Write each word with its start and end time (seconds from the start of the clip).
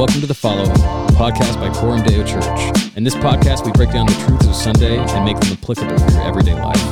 welcome 0.00 0.22
to 0.22 0.26
The 0.26 0.32
Follow 0.32 0.62
Up, 0.62 1.10
a 1.10 1.12
podcast 1.12 1.60
by 1.60 1.68
Coram 1.74 2.02
Deo 2.02 2.24
Church. 2.24 2.96
In 2.96 3.04
this 3.04 3.14
podcast, 3.16 3.66
we 3.66 3.72
break 3.72 3.92
down 3.92 4.06
the 4.06 4.14
truths 4.26 4.46
of 4.46 4.54
Sunday 4.54 4.96
and 4.96 5.24
make 5.26 5.38
them 5.40 5.52
applicable 5.52 5.98
for 5.98 6.10
your 6.12 6.22
everyday 6.22 6.54
life. 6.54 6.82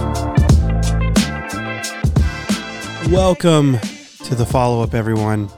Welcome 3.10 3.79
to 4.24 4.35
the 4.35 4.44
follow 4.44 4.83
up, 4.83 4.92
everyone. 4.92 5.49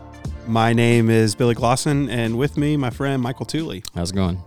My 0.47 0.73
name 0.73 1.11
is 1.11 1.35
Billy 1.35 1.57
Glosson, 1.57 2.09
and 2.09 2.39
with 2.39 2.57
me, 2.57 2.77
my 2.77 2.91
friend 2.91 3.21
Michael 3.21 3.47
Tooley. 3.47 3.83
How's 3.97 4.13
it 4.13 4.15
going? 4.15 4.41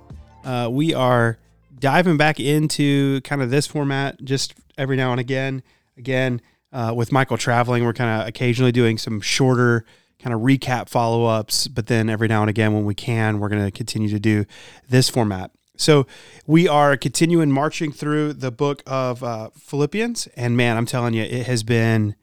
Uh, 0.46 0.70
we 0.72 0.94
are 0.94 1.38
diving 1.78 2.16
back 2.16 2.40
into 2.40 3.20
kind 3.24 3.42
of 3.42 3.50
this 3.50 3.68
format 3.68 4.24
just 4.24 4.54
every 4.78 4.96
now 4.96 5.12
and 5.12 5.20
again. 5.20 5.62
Again, 5.98 6.40
uh, 6.72 6.94
with 6.96 7.12
Michael 7.12 7.38
traveling, 7.38 7.84
we're 7.84 7.92
kind 7.92 8.22
of 8.22 8.30
occasionally 8.30 8.72
doing 8.72 8.98
some 8.98 9.20
shorter 9.20 9.84
kind 10.24 10.34
of 10.34 10.42
recap 10.42 10.88
follow 10.88 11.26
ups, 11.26 11.68
but 11.68 11.88
then 11.88 12.10
every 12.10 12.30
now 12.30 12.42
and 12.42 12.50
again, 12.50 12.74
when 12.74 12.86
we 12.86 12.96
can, 12.96 13.40
we're 13.40 13.50
going 13.50 13.64
to 13.64 13.72
continue 13.72 14.10
to 14.10 14.20
do 14.20 14.46
this 14.88 15.10
format. 15.10 15.52
So 15.76 16.08
we 16.48 16.68
are 16.68 16.96
continuing 16.96 17.52
marching 17.52 17.92
through 17.92 18.34
the 18.34 18.52
book 18.52 18.84
of 18.88 19.24
uh, 19.24 19.50
Philippians, 19.58 20.28
and 20.38 20.56
man, 20.56 20.78
I'm 20.78 20.86
telling 20.86 21.14
you, 21.14 21.24
it 21.24 21.46
has 21.48 21.64
been 21.64 22.16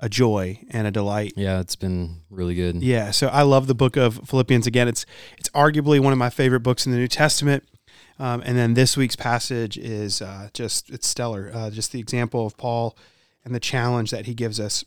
a 0.00 0.08
joy 0.08 0.60
and 0.70 0.86
a 0.86 0.90
delight. 0.90 1.34
Yeah, 1.36 1.60
it's 1.60 1.76
been 1.76 2.22
really 2.30 2.54
good. 2.54 2.76
Yeah, 2.82 3.10
so 3.10 3.28
I 3.28 3.42
love 3.42 3.66
the 3.66 3.74
book 3.74 3.96
of 3.96 4.20
Philippians. 4.28 4.66
Again, 4.66 4.88
it's 4.88 5.04
it's 5.36 5.48
arguably 5.50 6.00
one 6.00 6.12
of 6.12 6.18
my 6.18 6.30
favorite 6.30 6.60
books 6.60 6.86
in 6.86 6.92
the 6.92 6.98
New 6.98 7.08
Testament. 7.08 7.64
Um, 8.18 8.42
and 8.46 8.56
then 8.56 8.74
this 8.74 8.96
week's 8.96 9.16
passage 9.16 9.76
is 9.76 10.22
uh, 10.22 10.48
just 10.54 10.90
it's 10.90 11.06
stellar. 11.06 11.50
Uh, 11.52 11.70
just 11.70 11.92
the 11.92 12.00
example 12.00 12.46
of 12.46 12.56
Paul 12.56 12.96
and 13.44 13.54
the 13.54 13.60
challenge 13.60 14.10
that 14.10 14.26
he 14.26 14.34
gives 14.34 14.58
us. 14.58 14.84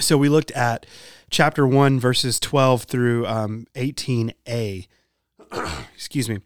So 0.00 0.16
we 0.16 0.28
looked 0.28 0.50
at 0.52 0.86
chapter 1.30 1.66
one, 1.66 2.00
verses 2.00 2.40
twelve 2.40 2.84
through 2.84 3.26
um, 3.26 3.66
eighteen 3.74 4.32
a. 4.48 4.86
Excuse 5.94 6.28
me. 6.28 6.40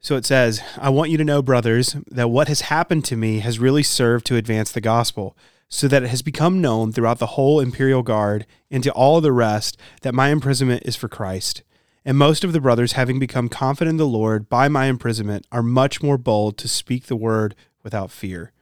So 0.00 0.16
it 0.16 0.24
says, 0.24 0.62
"I 0.78 0.90
want 0.90 1.10
you 1.10 1.18
to 1.18 1.24
know, 1.24 1.42
brothers, 1.42 1.96
that 2.10 2.28
what 2.28 2.48
has 2.48 2.62
happened 2.62 3.04
to 3.06 3.16
me 3.16 3.40
has 3.40 3.58
really 3.58 3.82
served 3.82 4.26
to 4.26 4.36
advance 4.36 4.72
the 4.72 4.80
gospel." 4.80 5.36
so 5.68 5.88
that 5.88 6.02
it 6.02 6.08
has 6.08 6.22
become 6.22 6.60
known 6.60 6.92
throughout 6.92 7.18
the 7.18 7.26
whole 7.26 7.60
imperial 7.60 8.02
guard 8.02 8.46
and 8.70 8.82
to 8.84 8.92
all 8.92 9.20
the 9.20 9.32
rest 9.32 9.76
that 10.02 10.14
my 10.14 10.28
imprisonment 10.28 10.82
is 10.86 10.96
for 10.96 11.08
Christ. 11.08 11.62
And 12.04 12.16
most 12.16 12.44
of 12.44 12.52
the 12.52 12.60
brothers, 12.60 12.92
having 12.92 13.18
become 13.18 13.48
confident 13.48 13.94
in 13.94 13.96
the 13.96 14.06
Lord 14.06 14.48
by 14.48 14.68
my 14.68 14.86
imprisonment, 14.86 15.44
are 15.50 15.62
much 15.62 16.02
more 16.02 16.16
bold 16.16 16.56
to 16.58 16.68
speak 16.68 17.06
the 17.06 17.16
word 17.16 17.56
without 17.82 18.12
fear. 18.12 18.52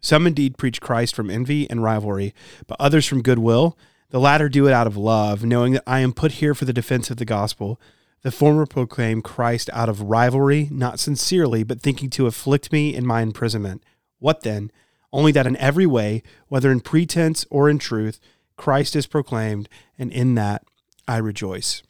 Some 0.00 0.26
indeed 0.26 0.58
preach 0.58 0.80
Christ 0.80 1.14
from 1.14 1.30
envy 1.30 1.68
and 1.68 1.82
rivalry, 1.82 2.34
but 2.66 2.80
others 2.80 3.06
from 3.06 3.22
goodwill. 3.22 3.76
The 4.10 4.20
latter 4.20 4.48
do 4.48 4.66
it 4.66 4.72
out 4.72 4.86
of 4.86 4.96
love, 4.96 5.44
knowing 5.44 5.74
that 5.74 5.84
I 5.86 6.00
am 6.00 6.12
put 6.12 6.32
here 6.32 6.54
for 6.54 6.64
the 6.64 6.72
defense 6.72 7.10
of 7.10 7.16
the 7.16 7.24
gospel. 7.24 7.80
The 8.22 8.30
former 8.30 8.66
proclaim 8.66 9.22
Christ 9.22 9.68
out 9.72 9.88
of 9.88 10.02
rivalry, 10.02 10.68
not 10.70 10.98
sincerely, 10.98 11.62
but 11.62 11.80
thinking 11.80 12.10
to 12.10 12.26
afflict 12.26 12.72
me 12.72 12.94
in 12.94 13.06
my 13.06 13.22
imprisonment. 13.22 13.82
What 14.18 14.42
then? 14.42 14.70
only 15.12 15.32
that 15.32 15.46
in 15.46 15.56
every 15.56 15.86
way, 15.86 16.22
whether 16.48 16.70
in 16.70 16.80
pretense 16.80 17.46
or 17.50 17.68
in 17.68 17.78
truth, 17.78 18.20
Christ 18.56 18.96
is 18.96 19.06
proclaimed, 19.06 19.68
and 19.98 20.12
in 20.12 20.34
that 20.34 20.64
I 21.06 21.18
rejoice. 21.18 21.82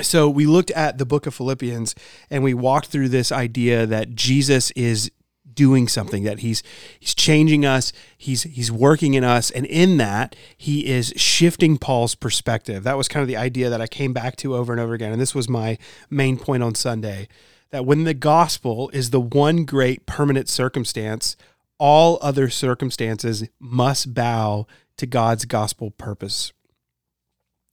So 0.00 0.28
we 0.28 0.46
looked 0.46 0.70
at 0.72 0.98
the 0.98 1.06
book 1.06 1.26
of 1.26 1.34
Philippians 1.34 1.94
and 2.28 2.42
we 2.42 2.52
walked 2.52 2.88
through 2.88 3.10
this 3.10 3.30
idea 3.30 3.86
that 3.86 4.16
Jesus 4.16 4.72
is 4.72 5.10
doing 5.54 5.88
something 5.88 6.24
that 6.24 6.40
he's 6.40 6.62
he's 6.98 7.14
changing 7.14 7.64
us 7.64 7.92
he's 8.16 8.44
he's 8.44 8.72
working 8.72 9.14
in 9.14 9.24
us 9.24 9.50
and 9.50 9.66
in 9.66 9.96
that 9.98 10.34
he 10.56 10.86
is 10.86 11.12
shifting 11.16 11.78
Paul's 11.78 12.14
perspective 12.14 12.84
that 12.84 12.96
was 12.96 13.08
kind 13.08 13.22
of 13.22 13.28
the 13.28 13.36
idea 13.36 13.70
that 13.70 13.80
I 13.80 13.86
came 13.86 14.12
back 14.12 14.36
to 14.36 14.54
over 14.54 14.72
and 14.72 14.80
over 14.80 14.94
again 14.94 15.12
and 15.12 15.20
this 15.20 15.34
was 15.34 15.48
my 15.48 15.78
main 16.10 16.36
point 16.36 16.62
on 16.62 16.74
Sunday 16.74 17.28
that 17.70 17.84
when 17.84 18.04
the 18.04 18.14
gospel 18.14 18.90
is 18.92 19.10
the 19.10 19.20
one 19.20 19.64
great 19.64 20.06
permanent 20.06 20.48
circumstance 20.48 21.36
all 21.78 22.18
other 22.22 22.48
circumstances 22.48 23.44
must 23.60 24.14
bow 24.14 24.66
to 24.96 25.06
God's 25.06 25.44
gospel 25.44 25.90
purpose. 25.90 26.53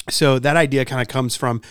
So 0.09 0.39
that 0.39 0.57
idea 0.57 0.83
kind 0.83 1.01
of 1.01 1.07
comes 1.07 1.35
from 1.35 1.61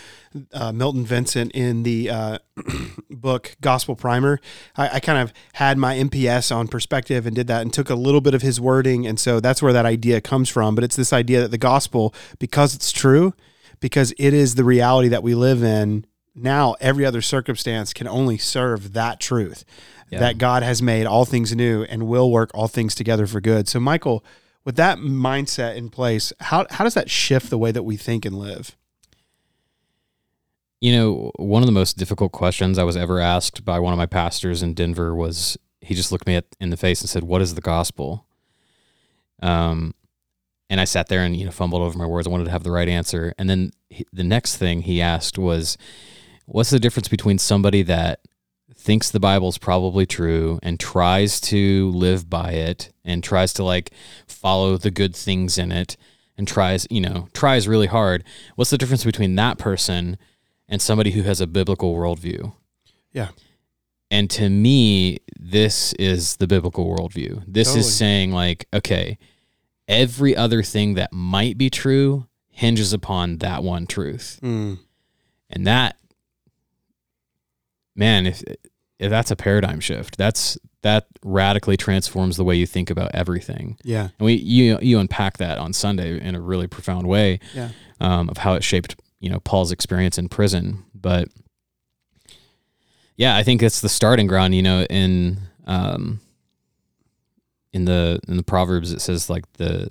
uh, 0.53 0.71
Milton 0.71 1.05
Vincent 1.05 1.51
in 1.51 1.83
the 1.83 2.09
uh, 2.09 2.37
book 3.09 3.55
Gospel 3.59 3.95
Primer. 3.95 4.39
I, 4.77 4.89
I, 4.95 4.99
kind 5.01 5.19
of 5.19 5.33
had 5.53 5.77
my 5.77 5.95
MPS 5.95 6.55
on 6.55 6.69
perspective 6.69 7.25
and 7.27 7.35
did 7.35 7.47
that 7.47 7.61
and 7.61 7.73
took 7.73 7.89
a 7.89 7.95
little 7.95 8.21
bit 8.21 8.33
of 8.33 8.41
his 8.41 8.59
wording. 8.61 9.05
And 9.05 9.19
so 9.19 9.41
that's 9.41 9.61
where 9.61 9.73
that 9.73 9.85
idea 9.85 10.21
comes 10.21 10.47
from. 10.47 10.75
But 10.75 10.85
it's 10.85 10.95
this 10.95 11.11
idea 11.11 11.41
that 11.41 11.51
the 11.51 11.57
gospel, 11.57 12.15
because 12.39 12.73
it's 12.73 12.93
true, 12.93 13.33
because 13.81 14.13
it 14.17 14.33
is 14.33 14.55
the 14.55 14.63
reality 14.63 15.09
that 15.09 15.23
we 15.23 15.35
live 15.35 15.61
in 15.61 16.05
now, 16.33 16.75
every 16.79 17.05
other 17.05 17.21
circumstance 17.21 17.93
can 17.93 18.07
only 18.07 18.37
serve 18.37 18.93
that 18.93 19.19
truth 19.19 19.65
yeah. 20.09 20.19
that 20.19 20.37
God 20.37 20.63
has 20.63 20.81
made 20.81 21.05
all 21.05 21.25
things 21.25 21.53
new 21.53 21.83
and 21.83 22.07
will 22.07 22.31
work 22.31 22.51
all 22.53 22.67
things 22.67 22.95
together 22.95 23.27
for 23.27 23.41
good. 23.41 23.67
So, 23.67 23.79
Michael, 23.79 24.23
with 24.63 24.75
that 24.75 24.99
mindset 24.99 25.75
in 25.75 25.89
place, 25.89 26.31
how, 26.39 26.65
how 26.69 26.83
does 26.83 26.93
that 26.93 27.09
shift 27.09 27.49
the 27.49 27.57
way 27.57 27.71
that 27.71 27.83
we 27.83 27.97
think 27.97 28.25
and 28.25 28.37
live? 28.37 28.77
You 30.79 30.93
know, 30.93 31.31
one 31.35 31.61
of 31.61 31.67
the 31.67 31.73
most 31.73 31.97
difficult 31.97 32.31
questions 32.31 32.77
I 32.77 32.83
was 32.83 32.97
ever 32.97 33.19
asked 33.19 33.63
by 33.63 33.79
one 33.79 33.93
of 33.93 33.97
my 33.97 34.07
pastors 34.07 34.63
in 34.63 34.73
Denver 34.73 35.13
was 35.15 35.57
he 35.81 35.93
just 35.93 36.11
looked 36.11 36.27
me 36.27 36.35
at, 36.35 36.45
in 36.59 36.69
the 36.69 36.77
face 36.77 37.01
and 37.01 37.09
said, 37.09 37.23
"What 37.23 37.41
is 37.41 37.53
the 37.53 37.61
gospel?" 37.61 38.25
Um, 39.43 39.93
and 40.71 40.79
I 40.79 40.85
sat 40.85 41.07
there 41.07 41.23
and 41.23 41.35
you 41.35 41.45
know 41.45 41.51
fumbled 41.51 41.83
over 41.83 41.97
my 41.97 42.05
words. 42.07 42.25
I 42.25 42.31
wanted 42.31 42.45
to 42.45 42.51
have 42.51 42.63
the 42.63 42.71
right 42.71 42.87
answer, 42.87 43.33
and 43.37 43.47
then 43.47 43.71
he, 43.89 44.05
the 44.11 44.23
next 44.23 44.57
thing 44.57 44.81
he 44.81 45.01
asked 45.01 45.37
was, 45.37 45.77
"What's 46.47 46.71
the 46.71 46.79
difference 46.79 47.07
between 47.07 47.37
somebody 47.37 47.83
that 47.83 48.21
thinks 48.81 49.11
the 49.11 49.19
Bible's 49.19 49.59
probably 49.59 50.07
true 50.07 50.59
and 50.63 50.79
tries 50.79 51.39
to 51.39 51.91
live 51.91 52.29
by 52.29 52.53
it 52.53 52.91
and 53.05 53.23
tries 53.23 53.53
to 53.53 53.63
like 53.63 53.91
follow 54.25 54.75
the 54.75 54.89
good 54.89 55.15
things 55.15 55.59
in 55.59 55.71
it 55.71 55.95
and 56.35 56.47
tries, 56.47 56.87
you 56.89 56.99
know, 56.99 57.27
tries 57.31 57.67
really 57.67 57.85
hard. 57.85 58.23
What's 58.55 58.71
the 58.71 58.79
difference 58.79 59.05
between 59.05 59.35
that 59.35 59.59
person 59.59 60.17
and 60.67 60.81
somebody 60.81 61.11
who 61.11 61.21
has 61.21 61.39
a 61.39 61.45
biblical 61.47 61.95
worldview? 61.95 62.53
Yeah. 63.11 63.29
And 64.09 64.29
to 64.31 64.49
me, 64.49 65.19
this 65.39 65.93
is 65.93 66.37
the 66.37 66.47
biblical 66.47 66.85
worldview. 66.85 67.43
This 67.47 67.67
totally. 67.67 67.81
is 67.81 67.95
saying, 67.95 68.31
like, 68.31 68.67
okay, 68.73 69.19
every 69.87 70.35
other 70.35 70.63
thing 70.63 70.95
that 70.95 71.13
might 71.13 71.57
be 71.57 71.69
true 71.69 72.25
hinges 72.49 72.93
upon 72.93 73.37
that 73.37 73.63
one 73.63 73.85
truth. 73.85 74.39
Mm. 74.41 74.79
And 75.51 75.67
that, 75.67 75.97
man, 77.95 78.25
if 78.25 78.43
that's 79.09 79.31
a 79.31 79.35
paradigm 79.35 79.79
shift. 79.79 80.17
That's 80.17 80.57
that 80.83 81.07
radically 81.23 81.77
transforms 81.77 82.37
the 82.37 82.43
way 82.43 82.55
you 82.55 82.65
think 82.65 82.89
about 82.89 83.11
everything. 83.13 83.77
Yeah, 83.83 84.09
and 84.17 84.25
we 84.25 84.33
you 84.33 84.77
you 84.81 84.99
unpack 84.99 85.37
that 85.37 85.57
on 85.57 85.73
Sunday 85.73 86.19
in 86.19 86.35
a 86.35 86.41
really 86.41 86.67
profound 86.67 87.07
way. 87.07 87.39
Yeah, 87.53 87.69
um, 87.99 88.29
of 88.29 88.37
how 88.37 88.53
it 88.53 88.63
shaped 88.63 88.95
you 89.19 89.29
know 89.29 89.39
Paul's 89.39 89.71
experience 89.71 90.17
in 90.17 90.29
prison, 90.29 90.83
but 90.93 91.27
yeah, 93.15 93.35
I 93.35 93.43
think 93.43 93.61
it's 93.61 93.81
the 93.81 93.89
starting 93.89 94.27
ground. 94.27 94.55
You 94.55 94.63
know, 94.63 94.83
in 94.83 95.39
um, 95.65 96.21
in 97.73 97.85
the 97.85 98.19
in 98.27 98.37
the 98.37 98.43
Proverbs 98.43 98.91
it 98.91 99.01
says 99.01 99.29
like 99.29 99.51
the 99.53 99.89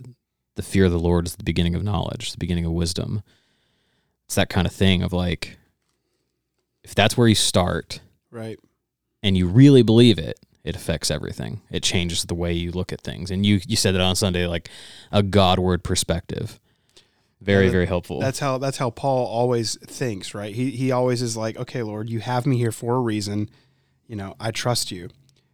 the 0.56 0.62
fear 0.62 0.84
of 0.84 0.92
the 0.92 0.98
Lord 0.98 1.26
is 1.26 1.36
the 1.36 1.44
beginning 1.44 1.74
of 1.74 1.82
knowledge, 1.82 2.32
the 2.32 2.38
beginning 2.38 2.64
of 2.64 2.72
wisdom. 2.72 3.22
It's 4.26 4.34
that 4.36 4.50
kind 4.50 4.66
of 4.66 4.72
thing 4.72 5.02
of 5.02 5.12
like 5.12 5.56
if 6.84 6.94
that's 6.94 7.16
where 7.16 7.28
you 7.28 7.34
start, 7.34 8.00
right 8.30 8.58
and 9.22 9.36
you 9.36 9.46
really 9.46 9.82
believe 9.82 10.18
it, 10.18 10.38
it 10.64 10.76
affects 10.76 11.10
everything. 11.10 11.62
It 11.70 11.82
changes 11.82 12.24
the 12.24 12.34
way 12.34 12.52
you 12.52 12.70
look 12.70 12.92
at 12.92 13.00
things. 13.00 13.30
And 13.30 13.44
you 13.44 13.60
you 13.66 13.76
said 13.76 13.94
that 13.94 14.00
on 14.00 14.16
Sunday, 14.16 14.46
like 14.46 14.68
a 15.10 15.22
Godward 15.22 15.82
perspective. 15.82 16.60
Very, 17.40 17.70
very 17.70 17.86
helpful. 17.86 18.20
That's 18.20 18.38
how 18.38 18.58
that's 18.58 18.76
how 18.76 18.90
Paul 18.90 19.26
always 19.26 19.76
thinks, 19.78 20.34
right? 20.34 20.54
He 20.54 20.70
he 20.72 20.92
always 20.92 21.22
is 21.22 21.36
like, 21.36 21.56
Okay, 21.56 21.82
Lord, 21.82 22.10
you 22.10 22.20
have 22.20 22.46
me 22.46 22.58
here 22.58 22.72
for 22.72 22.96
a 22.96 23.00
reason. 23.00 23.48
You 24.06 24.16
know, 24.16 24.34
I 24.38 24.50
trust 24.50 24.90
you. 24.90 25.08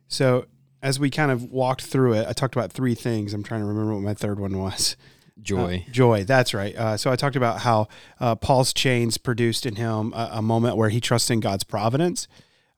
So 0.08 0.46
as 0.82 0.98
we 0.98 1.10
kind 1.10 1.30
of 1.30 1.44
walked 1.44 1.82
through 1.82 2.14
it, 2.14 2.26
I 2.26 2.32
talked 2.32 2.56
about 2.56 2.72
three 2.72 2.94
things. 2.94 3.34
I'm 3.34 3.44
trying 3.44 3.60
to 3.60 3.66
remember 3.66 3.94
what 3.94 4.02
my 4.02 4.14
third 4.14 4.40
one 4.40 4.58
was. 4.58 4.96
Joy. 5.40 5.84
Uh, 5.86 5.90
joy. 5.92 6.24
That's 6.24 6.54
right. 6.54 6.74
Uh, 6.74 6.96
so 6.96 7.10
I 7.10 7.16
talked 7.16 7.36
about 7.36 7.60
how 7.60 7.88
uh, 8.18 8.34
Paul's 8.34 8.72
chains 8.72 9.18
produced 9.18 9.66
in 9.66 9.76
him 9.76 10.12
a, 10.14 10.30
a, 10.34 10.42
moment 10.42 10.76
where 10.76 10.88
he 10.88 11.00
trusts 11.00 11.30
in 11.30 11.40
God's 11.40 11.62
providence 11.62 12.26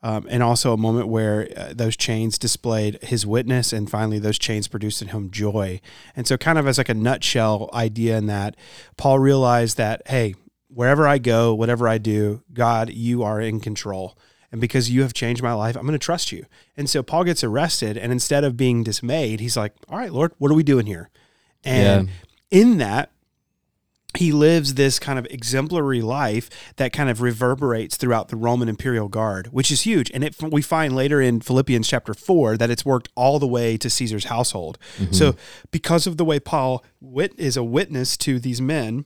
um, 0.02 0.26
and 0.28 0.42
also 0.42 0.72
a 0.72 0.76
moment 0.76 1.08
where 1.08 1.48
uh, 1.56 1.72
those 1.74 1.96
chains 1.96 2.38
displayed 2.38 2.98
his 3.02 3.26
witness 3.26 3.72
and 3.72 3.90
finally 3.90 4.18
those 4.18 4.38
chains 4.38 4.68
produced 4.68 5.02
in 5.02 5.08
him 5.08 5.30
joy. 5.30 5.80
And 6.14 6.26
so 6.26 6.36
kind 6.36 6.58
of 6.58 6.66
as 6.66 6.78
like 6.78 6.88
a 6.88 6.94
nutshell 6.94 7.68
idea 7.72 8.16
in 8.16 8.26
that 8.26 8.56
paul 8.96 9.18
realized 9.18 9.76
that 9.76 10.02
hey 10.06 10.34
wherever 10.68 11.08
i 11.08 11.18
go 11.18 11.54
whatever 11.54 11.88
i 11.88 11.98
do 11.98 12.42
god 12.52 12.90
you 12.90 13.22
are 13.22 13.40
in 13.40 13.60
control. 13.60 14.16
And 14.50 14.62
because 14.62 14.88
you 14.88 15.02
have 15.02 15.12
changed 15.12 15.42
my 15.42 15.52
life 15.52 15.76
i'm 15.76 15.82
going 15.82 15.92
to 15.92 15.98
trust 15.98 16.30
you. 16.30 16.44
And 16.76 16.88
so 16.88 17.02
paul 17.02 17.24
gets 17.24 17.42
arrested 17.42 17.98
and 17.98 18.12
instead 18.12 18.44
of 18.44 18.56
being 18.56 18.84
dismayed 18.84 19.40
he's 19.40 19.56
like 19.56 19.74
all 19.88 19.98
right 19.98 20.12
lord 20.12 20.32
what 20.38 20.50
are 20.50 20.54
we 20.54 20.62
doing 20.62 20.86
here? 20.86 21.10
And 21.64 22.08
yeah. 22.08 22.60
in 22.60 22.78
that 22.78 23.10
he 24.18 24.32
lives 24.32 24.74
this 24.74 24.98
kind 24.98 25.16
of 25.16 25.26
exemplary 25.26 26.02
life 26.02 26.50
that 26.74 26.92
kind 26.92 27.08
of 27.08 27.22
reverberates 27.22 27.96
throughout 27.96 28.28
the 28.28 28.36
Roman 28.36 28.68
imperial 28.68 29.08
guard, 29.08 29.46
which 29.52 29.70
is 29.70 29.82
huge. 29.82 30.10
And 30.12 30.24
it, 30.24 30.34
we 30.42 30.60
find 30.60 30.96
later 30.96 31.20
in 31.20 31.40
Philippians 31.40 31.86
chapter 31.86 32.14
4 32.14 32.56
that 32.56 32.68
it's 32.68 32.84
worked 32.84 33.08
all 33.14 33.38
the 33.38 33.46
way 33.46 33.76
to 33.76 33.88
Caesar's 33.88 34.24
household. 34.24 34.76
Mm-hmm. 34.96 35.12
So, 35.12 35.36
because 35.70 36.08
of 36.08 36.16
the 36.16 36.24
way 36.24 36.40
Paul 36.40 36.84
wit- 37.00 37.38
is 37.38 37.56
a 37.56 37.62
witness 37.62 38.16
to 38.18 38.40
these 38.40 38.60
men, 38.60 39.04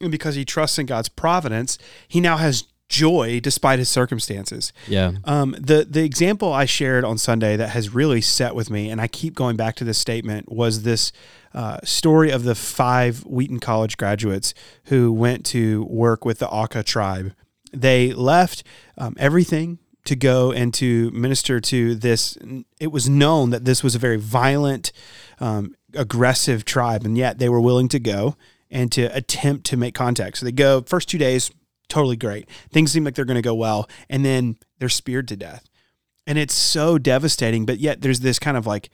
and 0.00 0.10
because 0.10 0.34
he 0.34 0.46
trusts 0.46 0.78
in 0.78 0.86
God's 0.86 1.10
providence, 1.10 1.76
he 2.06 2.18
now 2.18 2.38
has 2.38 2.64
joy 2.88 3.40
despite 3.40 3.78
his 3.78 3.88
circumstances. 3.88 4.72
Yeah. 4.86 5.12
Um, 5.24 5.54
the 5.58 5.86
the 5.88 6.04
example 6.04 6.52
I 6.52 6.64
shared 6.64 7.04
on 7.04 7.18
Sunday 7.18 7.56
that 7.56 7.70
has 7.70 7.94
really 7.94 8.20
set 8.20 8.54
with 8.54 8.70
me, 8.70 8.90
and 8.90 9.00
I 9.00 9.08
keep 9.08 9.34
going 9.34 9.56
back 9.56 9.76
to 9.76 9.84
this 9.84 9.98
statement, 9.98 10.50
was 10.50 10.82
this 10.82 11.12
uh, 11.54 11.78
story 11.84 12.30
of 12.30 12.44
the 12.44 12.54
five 12.54 13.20
Wheaton 13.20 13.60
College 13.60 13.96
graduates 13.96 14.54
who 14.84 15.12
went 15.12 15.44
to 15.46 15.84
work 15.84 16.24
with 16.24 16.38
the 16.38 16.48
Auca 16.48 16.82
tribe. 16.82 17.34
They 17.72 18.12
left 18.12 18.64
um, 18.96 19.14
everything 19.18 19.78
to 20.04 20.16
go 20.16 20.52
and 20.52 20.72
to 20.74 21.10
minister 21.10 21.60
to 21.60 21.94
this. 21.94 22.38
It 22.80 22.90
was 22.90 23.08
known 23.08 23.50
that 23.50 23.66
this 23.66 23.82
was 23.82 23.94
a 23.94 23.98
very 23.98 24.16
violent, 24.16 24.90
um, 25.38 25.74
aggressive 25.94 26.64
tribe, 26.64 27.04
and 27.04 27.18
yet 27.18 27.38
they 27.38 27.48
were 27.48 27.60
willing 27.60 27.88
to 27.88 27.98
go 27.98 28.36
and 28.70 28.90
to 28.92 29.04
attempt 29.14 29.64
to 29.66 29.76
make 29.76 29.94
contact. 29.94 30.38
So 30.38 30.46
they 30.46 30.52
go 30.52 30.80
first 30.82 31.08
two 31.08 31.18
days, 31.18 31.50
totally 31.88 32.16
great. 32.16 32.48
Things 32.70 32.92
seem 32.92 33.04
like 33.04 33.14
they're 33.14 33.24
going 33.24 33.36
to 33.36 33.42
go 33.42 33.54
well, 33.54 33.88
and 34.08 34.24
then 34.24 34.56
they're 34.78 34.88
speared 34.88 35.28
to 35.28 35.36
death, 35.36 35.68
and 36.26 36.38
it's 36.38 36.54
so 36.54 36.98
devastating. 36.98 37.66
But 37.66 37.78
yet 37.78 38.00
there's 38.00 38.20
this 38.20 38.38
kind 38.38 38.56
of 38.56 38.66
like 38.66 38.90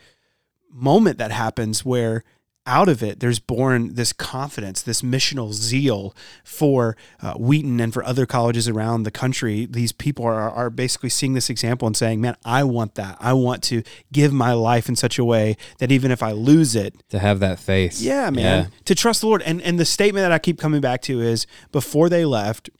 moment 0.70 1.18
that 1.18 1.30
happens 1.30 1.84
where 1.84 2.24
out 2.66 2.88
of 2.88 3.02
it, 3.02 3.20
there's 3.20 3.38
born 3.38 3.94
this 3.94 4.12
confidence, 4.12 4.80
this 4.80 5.02
missional 5.02 5.52
zeal 5.52 6.14
for 6.44 6.96
uh, 7.20 7.34
Wheaton 7.34 7.78
and 7.78 7.92
for 7.92 8.02
other 8.04 8.24
colleges 8.24 8.68
around 8.68 9.02
the 9.02 9.10
country. 9.10 9.66
These 9.66 9.92
people 9.92 10.24
are, 10.24 10.50
are 10.50 10.70
basically 10.70 11.10
seeing 11.10 11.34
this 11.34 11.50
example 11.50 11.86
and 11.86 11.96
saying, 11.96 12.22
man, 12.22 12.36
I 12.44 12.64
want 12.64 12.94
that. 12.94 13.18
I 13.20 13.34
want 13.34 13.62
to 13.64 13.82
give 14.12 14.32
my 14.32 14.54
life 14.54 14.88
in 14.88 14.96
such 14.96 15.18
a 15.18 15.24
way 15.24 15.56
that 15.78 15.92
even 15.92 16.10
if 16.10 16.22
I 16.22 16.32
lose 16.32 16.74
it, 16.74 16.94
to 17.10 17.18
have 17.18 17.40
that 17.40 17.58
faith. 17.58 18.00
Yeah, 18.00 18.30
man. 18.30 18.64
Yeah. 18.64 18.66
To 18.86 18.94
trust 18.94 19.20
the 19.20 19.26
Lord. 19.26 19.42
And, 19.42 19.60
and 19.60 19.78
the 19.78 19.84
statement 19.84 20.24
that 20.24 20.32
I 20.32 20.38
keep 20.38 20.58
coming 20.58 20.80
back 20.80 21.02
to 21.02 21.20
is 21.20 21.46
before 21.70 22.08
they 22.08 22.24
left, 22.24 22.70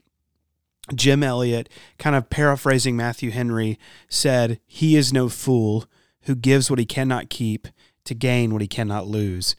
Jim 0.95 1.23
Elliot, 1.23 1.69
kind 1.99 2.15
of 2.17 2.29
paraphrasing 2.29 2.97
Matthew 2.97 3.31
Henry, 3.31 3.79
said, 4.09 4.61
He 4.67 4.97
is 4.97 5.13
no 5.13 5.29
fool 5.29 5.87
who 6.23 6.35
gives 6.35 6.71
what 6.71 6.79
he 6.79 6.85
cannot 6.85 7.31
keep 7.31 7.69
to 8.05 8.15
gain 8.15 8.53
what 8.53 8.63
he 8.63 8.69
cannot 8.69 9.07
lose. 9.07 9.57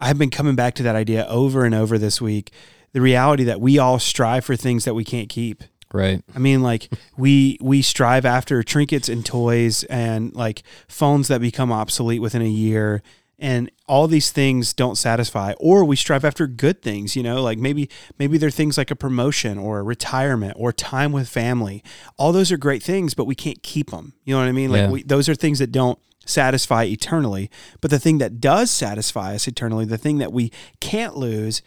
I've 0.00 0.18
been 0.18 0.30
coming 0.30 0.54
back 0.54 0.74
to 0.74 0.82
that 0.84 0.94
idea 0.94 1.26
over 1.26 1.64
and 1.64 1.74
over 1.74 1.98
this 1.98 2.20
week. 2.20 2.52
The 2.92 3.00
reality 3.00 3.44
that 3.44 3.60
we 3.60 3.78
all 3.78 3.98
strive 3.98 4.44
for 4.44 4.56
things 4.56 4.84
that 4.84 4.94
we 4.94 5.04
can't 5.04 5.28
keep. 5.28 5.64
Right. 5.92 6.22
I 6.34 6.38
mean, 6.38 6.62
like 6.62 6.92
we 7.16 7.58
we 7.60 7.82
strive 7.82 8.24
after 8.24 8.62
trinkets 8.62 9.08
and 9.08 9.24
toys 9.24 9.84
and 9.84 10.34
like 10.34 10.62
phones 10.86 11.28
that 11.28 11.40
become 11.40 11.72
obsolete 11.72 12.22
within 12.22 12.42
a 12.42 12.48
year 12.48 13.02
and 13.38 13.70
all 13.86 14.08
these 14.08 14.30
things 14.30 14.72
don't 14.72 14.96
satisfy 14.96 15.52
or 15.58 15.84
we 15.84 15.94
strive 15.94 16.24
after 16.24 16.46
good 16.46 16.82
things 16.82 17.14
you 17.14 17.22
know 17.22 17.40
like 17.42 17.58
maybe 17.58 17.88
maybe 18.18 18.36
they're 18.36 18.50
things 18.50 18.76
like 18.76 18.90
a 18.90 18.96
promotion 18.96 19.58
or 19.58 19.78
a 19.78 19.82
retirement 19.82 20.54
or 20.56 20.72
time 20.72 21.12
with 21.12 21.28
family 21.28 21.82
all 22.16 22.32
those 22.32 22.50
are 22.50 22.56
great 22.56 22.82
things 22.82 23.14
but 23.14 23.26
we 23.26 23.34
can't 23.34 23.62
keep 23.62 23.90
them 23.90 24.12
you 24.24 24.34
know 24.34 24.40
what 24.40 24.48
i 24.48 24.52
mean 24.52 24.70
like 24.70 24.80
yeah. 24.80 24.90
we, 24.90 25.02
those 25.04 25.28
are 25.28 25.34
things 25.34 25.60
that 25.60 25.70
don't 25.70 25.98
satisfy 26.28 26.84
eternally. 26.84 27.50
But 27.80 27.90
the 27.90 27.98
thing 27.98 28.18
that 28.18 28.40
does 28.40 28.70
satisfy 28.70 29.34
us 29.34 29.48
eternally, 29.48 29.84
the 29.84 29.98
thing 29.98 30.18
that 30.18 30.32
we 30.32 30.52
can't 30.80 31.16
lose, 31.16 31.62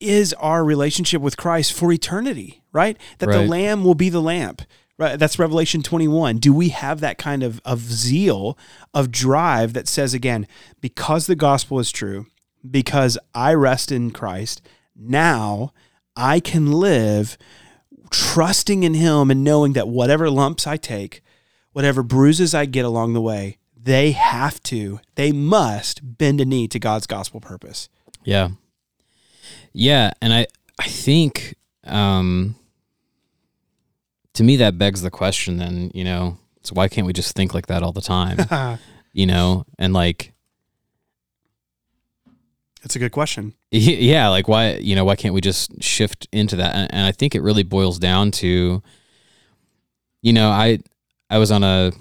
is 0.00 0.34
our 0.34 0.64
relationship 0.64 1.22
with 1.22 1.36
Christ 1.36 1.72
for 1.72 1.92
eternity, 1.92 2.62
right? 2.72 2.98
That 3.18 3.28
right. 3.28 3.38
the 3.38 3.46
Lamb 3.46 3.84
will 3.84 3.94
be 3.94 4.08
the 4.08 4.20
lamp. 4.20 4.62
Right, 4.98 5.18
that's 5.18 5.38
Revelation 5.38 5.82
21. 5.82 6.36
Do 6.36 6.52
we 6.52 6.68
have 6.68 7.00
that 7.00 7.18
kind 7.18 7.42
of, 7.42 7.60
of 7.64 7.80
zeal, 7.80 8.58
of 8.92 9.10
drive 9.10 9.72
that 9.72 9.88
says, 9.88 10.14
again, 10.14 10.46
because 10.80 11.26
the 11.26 11.34
gospel 11.34 11.78
is 11.78 11.90
true, 11.90 12.26
because 12.68 13.18
I 13.34 13.54
rest 13.54 13.90
in 13.90 14.10
Christ, 14.10 14.60
now 14.94 15.72
I 16.14 16.40
can 16.40 16.72
live 16.72 17.38
trusting 18.10 18.82
in 18.82 18.94
Him 18.94 19.30
and 19.30 19.42
knowing 19.42 19.72
that 19.72 19.88
whatever 19.88 20.30
lumps 20.30 20.66
I 20.66 20.76
take, 20.76 21.22
whatever 21.72 22.02
bruises 22.02 22.54
I 22.54 22.66
get 22.66 22.84
along 22.84 23.14
the 23.14 23.20
way, 23.20 23.58
they 23.74 24.12
have 24.12 24.62
to, 24.64 25.00
they 25.16 25.32
must 25.32 26.18
bend 26.18 26.40
a 26.40 26.44
knee 26.44 26.68
to 26.68 26.78
God's 26.78 27.06
gospel 27.06 27.40
purpose. 27.40 27.88
Yeah. 28.24 28.50
Yeah. 29.72 30.12
And 30.20 30.32
I, 30.32 30.46
I 30.78 30.86
think, 30.86 31.56
um, 31.84 32.54
to 34.34 34.44
me, 34.44 34.56
that 34.56 34.78
begs 34.78 35.02
the 35.02 35.10
question 35.10 35.58
then, 35.58 35.90
you 35.94 36.04
know, 36.04 36.38
so 36.62 36.74
why 36.74 36.88
can't 36.88 37.06
we 37.06 37.12
just 37.12 37.34
think 37.34 37.54
like 37.54 37.66
that 37.66 37.82
all 37.82 37.92
the 37.92 38.00
time? 38.00 38.78
you 39.12 39.26
know, 39.26 39.64
and 39.78 39.92
like, 39.92 40.32
that's 42.82 42.96
a 42.96 42.98
good 42.98 43.12
question. 43.12 43.54
Yeah, 43.74 44.28
like 44.28 44.48
why 44.48 44.74
you 44.74 44.94
know 44.94 45.06
why 45.06 45.16
can't 45.16 45.32
we 45.32 45.40
just 45.40 45.82
shift 45.82 46.28
into 46.30 46.56
that? 46.56 46.74
And, 46.74 46.92
and, 46.92 47.06
I 47.06 47.12
think 47.12 47.34
it 47.34 47.40
really 47.40 47.62
boils 47.62 47.98
down 47.98 48.30
to, 48.32 48.82
you 50.20 50.32
know, 50.34 50.50
I 50.50 50.80
I 51.30 51.38
was 51.38 51.50
on 51.50 51.64
a 51.64 51.92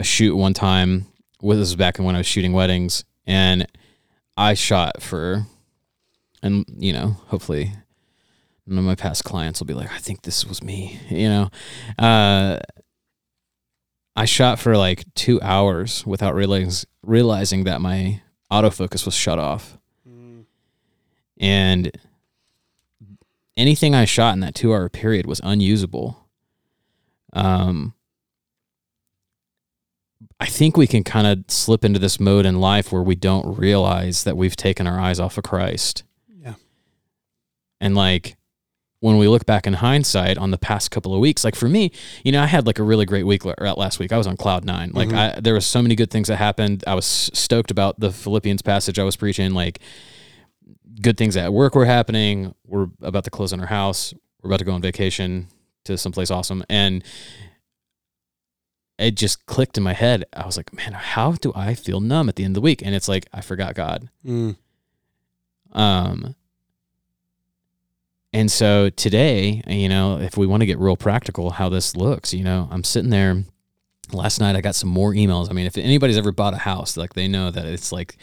a 0.00 0.04
shoot 0.04 0.34
one 0.34 0.52
time 0.52 1.06
with 1.40 1.58
this 1.58 1.68
was 1.68 1.76
back 1.76 1.98
when 1.98 2.16
I 2.16 2.18
was 2.18 2.26
shooting 2.26 2.52
weddings, 2.52 3.04
and 3.24 3.68
I 4.36 4.54
shot 4.54 5.00
for, 5.00 5.46
and 6.42 6.64
you 6.76 6.92
know, 6.92 7.16
hopefully, 7.26 7.72
none 8.66 8.78
of 8.78 8.84
my 8.84 8.94
past 8.94 9.24
clients 9.24 9.60
will 9.60 9.66
be 9.66 9.74
like, 9.74 9.90
I 9.90 9.98
think 9.98 10.22
this 10.22 10.46
was 10.46 10.62
me, 10.62 11.00
you 11.08 11.28
know. 11.28 11.50
Uh, 11.98 12.58
I 14.14 14.24
shot 14.24 14.58
for 14.58 14.76
like 14.76 15.04
two 15.14 15.40
hours 15.40 16.06
without 16.06 16.34
realizing 16.34 16.88
realizing 17.02 17.64
that 17.64 17.80
my 17.80 18.22
autofocus 18.50 19.04
was 19.04 19.14
shut 19.14 19.38
off, 19.38 19.78
mm. 20.08 20.44
and 21.38 21.90
anything 23.56 23.94
I 23.94 24.04
shot 24.04 24.34
in 24.34 24.40
that 24.40 24.54
two 24.54 24.72
hour 24.72 24.88
period 24.88 25.26
was 25.26 25.40
unusable. 25.42 26.28
Um, 27.32 27.94
I 30.38 30.46
think 30.46 30.76
we 30.76 30.86
can 30.86 31.04
kind 31.04 31.26
of 31.26 31.44
slip 31.48 31.84
into 31.84 31.98
this 31.98 32.20
mode 32.20 32.44
in 32.44 32.60
life 32.60 32.92
where 32.92 33.02
we 33.02 33.14
don't 33.14 33.56
realize 33.56 34.24
that 34.24 34.36
we've 34.36 34.56
taken 34.56 34.86
our 34.86 35.00
eyes 35.00 35.20
off 35.20 35.38
of 35.38 35.44
Christ. 35.44 36.02
Yeah. 36.36 36.54
And 37.80 37.94
like 37.94 38.36
when 39.02 39.18
we 39.18 39.26
look 39.26 39.44
back 39.46 39.66
in 39.66 39.72
hindsight 39.72 40.38
on 40.38 40.52
the 40.52 40.56
past 40.56 40.92
couple 40.92 41.12
of 41.12 41.18
weeks, 41.18 41.42
like 41.42 41.56
for 41.56 41.68
me, 41.68 41.90
you 42.22 42.30
know, 42.30 42.40
I 42.40 42.46
had 42.46 42.68
like 42.68 42.78
a 42.78 42.84
really 42.84 43.04
great 43.04 43.24
week 43.24 43.44
last 43.44 43.98
week. 43.98 44.12
I 44.12 44.16
was 44.16 44.28
on 44.28 44.36
cloud 44.36 44.64
nine. 44.64 44.92
Like 44.94 45.08
mm-hmm. 45.08 45.38
I, 45.38 45.40
there 45.40 45.54
was 45.54 45.66
so 45.66 45.82
many 45.82 45.96
good 45.96 46.08
things 46.08 46.28
that 46.28 46.36
happened. 46.36 46.84
I 46.86 46.94
was 46.94 47.04
stoked 47.04 47.72
about 47.72 47.98
the 47.98 48.12
Philippians 48.12 48.62
passage 48.62 49.00
I 49.00 49.02
was 49.02 49.16
preaching. 49.16 49.54
Like 49.54 49.80
good 51.00 51.16
things 51.16 51.36
at 51.36 51.52
work 51.52 51.74
were 51.74 51.84
happening. 51.84 52.54
We're 52.64 52.86
about 53.02 53.24
to 53.24 53.30
close 53.30 53.52
on 53.52 53.58
our 53.58 53.66
house. 53.66 54.14
We're 54.40 54.50
about 54.50 54.60
to 54.60 54.64
go 54.64 54.72
on 54.72 54.80
vacation 54.80 55.48
to 55.82 55.98
someplace 55.98 56.30
awesome. 56.30 56.62
And 56.70 57.02
it 59.00 59.16
just 59.16 59.46
clicked 59.46 59.76
in 59.76 59.82
my 59.82 59.94
head. 59.94 60.26
I 60.32 60.46
was 60.46 60.56
like, 60.56 60.72
man, 60.72 60.92
how 60.92 61.32
do 61.32 61.50
I 61.56 61.74
feel 61.74 61.98
numb 61.98 62.28
at 62.28 62.36
the 62.36 62.44
end 62.44 62.52
of 62.52 62.54
the 62.54 62.64
week? 62.64 62.82
And 62.82 62.94
it's 62.94 63.08
like 63.08 63.26
I 63.32 63.40
forgot 63.40 63.74
God. 63.74 64.10
Mm. 64.24 64.54
Um, 65.72 66.36
and 68.32 68.50
so 68.50 68.88
today, 68.90 69.62
you 69.66 69.88
know, 69.88 70.18
if 70.18 70.36
we 70.36 70.46
want 70.46 70.62
to 70.62 70.66
get 70.66 70.78
real 70.78 70.96
practical, 70.96 71.50
how 71.50 71.68
this 71.68 71.96
looks, 71.96 72.32
you 72.32 72.44
know, 72.44 72.68
I'm 72.70 72.84
sitting 72.84 73.10
there. 73.10 73.44
Last 74.12 74.40
night, 74.40 74.56
I 74.56 74.60
got 74.60 74.74
some 74.74 74.90
more 74.90 75.12
emails. 75.12 75.48
I 75.48 75.54
mean, 75.54 75.64
if 75.64 75.78
anybody's 75.78 76.18
ever 76.18 76.32
bought 76.32 76.52
a 76.52 76.58
house, 76.58 76.98
like 76.98 77.14
they 77.14 77.28
know 77.28 77.50
that 77.50 77.64
it's 77.64 77.92
like 77.92 78.18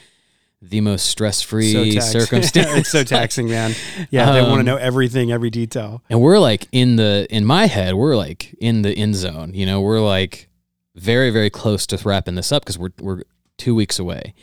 the 0.62 0.82
most 0.82 1.06
stress-free 1.06 2.00
so 2.00 2.00
circumstance. 2.00 2.68
it's 2.78 2.90
so 2.90 3.04
taxing, 3.04 3.50
man. 3.50 3.74
Yeah, 4.12 4.32
they 4.32 4.42
want 4.42 4.56
to 4.56 4.60
um, 4.60 4.66
know 4.66 4.76
everything, 4.76 5.32
every 5.32 5.50
detail. 5.50 6.04
And 6.10 6.22
we're 6.22 6.40
like 6.40 6.68
in 6.72 6.96
the 6.98 7.28
in 7.30 7.46
my 7.46 7.68
head, 7.68 7.96
we're 7.96 8.16
like 8.16 8.56
in 8.60 8.82
the 8.82 8.92
end 8.92 9.16
zone. 9.16 9.54
You 9.54 9.66
know, 9.66 9.82
we're 9.82 10.02
like 10.02 10.50
very 10.96 11.30
very 11.30 11.50
close 11.50 11.88
to 11.88 11.98
wrapping 12.04 12.36
this 12.36 12.52
up 12.52 12.64
because 12.64 12.78
we're 12.78 12.92
we're 13.00 13.24
two 13.58 13.74
weeks 13.74 14.00
away, 14.00 14.34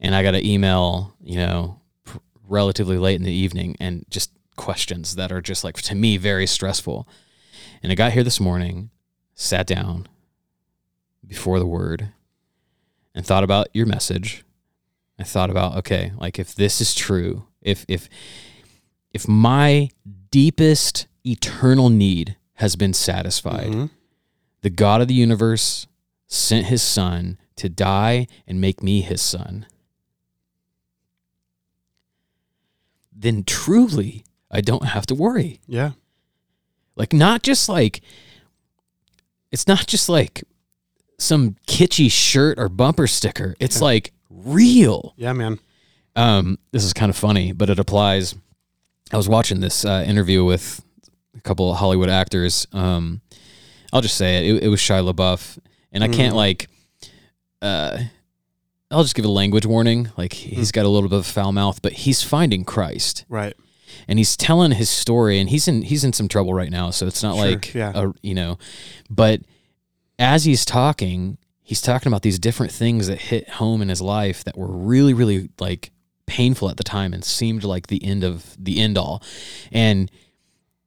and 0.00 0.14
I 0.14 0.22
got 0.22 0.34
an 0.34 0.44
email, 0.44 1.14
you 1.22 1.36
know, 1.36 1.80
pr- 2.04 2.18
relatively 2.48 2.98
late 2.98 3.16
in 3.16 3.22
the 3.22 3.32
evening, 3.32 3.76
and 3.78 4.04
just 4.10 4.30
questions 4.56 5.16
that 5.16 5.32
are 5.32 5.40
just 5.40 5.64
like 5.64 5.76
to 5.76 5.94
me 5.94 6.16
very 6.16 6.46
stressful. 6.46 7.08
And 7.82 7.92
I 7.92 7.94
got 7.94 8.12
here 8.12 8.24
this 8.24 8.40
morning, 8.40 8.90
sat 9.34 9.66
down 9.66 10.08
before 11.26 11.58
the 11.58 11.66
word, 11.66 12.10
and 13.14 13.24
thought 13.24 13.44
about 13.44 13.68
your 13.72 13.86
message. 13.86 14.44
I 15.18 15.24
thought 15.24 15.50
about 15.50 15.76
okay, 15.78 16.12
like 16.18 16.38
if 16.38 16.54
this 16.54 16.80
is 16.80 16.94
true, 16.94 17.46
if 17.62 17.84
if 17.88 18.08
if 19.12 19.26
my 19.26 19.90
deepest 20.30 21.06
eternal 21.24 21.88
need 21.88 22.36
has 22.54 22.76
been 22.76 22.92
satisfied. 22.92 23.68
Mm-hmm 23.68 23.86
the 24.66 24.70
God 24.70 25.00
of 25.00 25.06
the 25.06 25.14
universe 25.14 25.86
sent 26.26 26.66
his 26.66 26.82
son 26.82 27.38
to 27.54 27.68
die 27.68 28.26
and 28.48 28.60
make 28.60 28.82
me 28.82 29.00
his 29.00 29.22
son, 29.22 29.64
then 33.12 33.44
truly 33.44 34.24
I 34.50 34.60
don't 34.60 34.84
have 34.84 35.06
to 35.06 35.14
worry. 35.14 35.60
Yeah. 35.66 35.92
Like 36.96 37.12
not 37.12 37.42
just 37.42 37.68
like 37.68 38.00
it's 39.52 39.66
not 39.66 39.86
just 39.86 40.08
like 40.08 40.44
some 41.18 41.56
kitschy 41.66 42.10
shirt 42.10 42.58
or 42.58 42.68
bumper 42.68 43.06
sticker. 43.06 43.54
It's 43.60 43.76
Yeah. 43.78 43.84
like 43.84 44.12
real. 44.30 45.14
Yeah, 45.16 45.32
man. 45.32 45.58
Um, 46.14 46.58
this 46.72 46.84
is 46.84 46.92
kind 46.92 47.10
of 47.10 47.16
funny, 47.16 47.52
but 47.52 47.70
it 47.70 47.78
applies. 47.78 48.34
I 49.12 49.16
was 49.16 49.28
watching 49.28 49.60
this 49.60 49.84
uh, 49.84 50.04
interview 50.06 50.44
with 50.44 50.82
a 51.36 51.40
couple 51.42 51.70
of 51.70 51.76
Hollywood 51.78 52.08
actors. 52.08 52.66
Um, 52.72 53.20
I'll 53.92 54.00
just 54.00 54.16
say 54.16 54.38
it. 54.48 54.56
It, 54.56 54.64
it 54.64 54.68
was 54.68 54.80
Shia 54.80 55.10
LaBeouf, 55.12 55.58
and 55.92 56.02
I 56.02 56.08
can't 56.08 56.32
Mhm. 56.34 56.36
like. 56.36 56.68
Uh, 57.62 57.98
I'll 58.90 59.02
just 59.02 59.14
give 59.14 59.24
a 59.24 59.28
language 59.30 59.66
warning. 59.66 60.10
Like 60.16 60.32
he's 60.32 60.72
got 60.72 60.84
a 60.86 60.88
little 60.88 61.08
bit 61.08 61.18
of 61.18 61.26
foul 61.26 61.52
mouth, 61.52 61.80
but 61.82 61.92
he's 61.92 62.22
finding 62.22 62.64
Christ, 62.64 63.24
Right. 63.28 63.54
And 64.08 64.18
he's 64.18 64.36
telling 64.36 64.72
his 64.72 64.90
story, 64.90 65.38
and 65.38 65.50
he's 65.50 65.68
in 65.68 65.82
he's 65.82 66.04
in 66.04 66.12
some 66.12 66.28
trouble 66.28 66.54
right 66.54 66.70
now. 66.70 66.90
So 66.90 67.06
it's 67.06 67.22
not 67.22 67.36
Sure, 67.36 67.44
like 67.46 67.74
yeah. 67.74 67.92
a, 67.94 68.12
you 68.22 68.34
know, 68.34 68.58
but 69.10 69.40
as 70.18 70.44
he's 70.44 70.64
talking, 70.64 71.38
he's 71.62 71.80
talking 71.80 72.10
about 72.10 72.22
these 72.22 72.38
different 72.38 72.72
things 72.72 73.06
that 73.08 73.20
hit 73.20 73.48
home 73.48 73.82
in 73.82 73.88
his 73.88 74.00
life 74.00 74.44
that 74.44 74.56
were 74.56 74.70
really, 74.70 75.12
really 75.12 75.50
like 75.58 75.90
painful 76.26 76.68
at 76.68 76.76
the 76.76 76.84
time 76.84 77.12
and 77.12 77.24
seemed 77.24 77.64
like 77.64 77.86
the 77.86 78.04
end 78.04 78.24
of 78.24 78.56
the 78.58 78.80
end 78.80 78.96
all. 78.98 79.22
And 79.70 80.10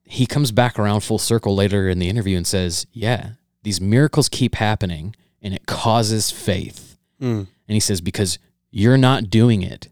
he 0.04 0.26
comes 0.26 0.52
back 0.52 0.78
around 0.78 1.00
full 1.00 1.18
circle 1.18 1.54
later 1.54 1.88
in 1.88 1.98
the 1.98 2.08
interview 2.08 2.36
and 2.36 2.46
says, 2.46 2.86
Yeah, 2.92 3.32
these 3.62 3.80
miracles 3.80 4.28
keep 4.28 4.56
happening 4.56 5.14
and 5.40 5.54
it 5.54 5.66
causes 5.66 6.30
faith. 6.30 6.98
Mm. 7.20 7.46
And 7.68 7.74
he 7.74 7.80
says, 7.80 8.00
Because 8.00 8.38
you're 8.70 8.98
not 8.98 9.30
doing 9.30 9.62
it. 9.62 9.88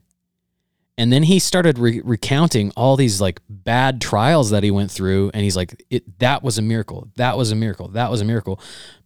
And 0.99 1.13
then 1.13 1.23
he 1.23 1.39
started 1.39 1.79
re- 1.79 2.03
recounting 2.05 2.73
all 2.77 2.97
these 2.97 3.21
like 3.21 3.41
bad 3.49 4.01
trials 4.01 4.51
that 4.51 4.65
he 4.65 4.73
went 4.73 4.91
through. 4.91 5.31
And 5.33 5.45
he's 5.45 5.57
like, 5.57 5.87
it, 5.89 6.19
That 6.19 6.43
was 6.43 6.59
a 6.59 6.63
miracle. 6.63 7.09
That 7.17 7.39
was 7.39 7.53
a 7.53 7.57
miracle. 7.57 7.89
That 7.89 8.11
was 8.11 8.21
a 8.21 8.25
miracle, 8.25 8.61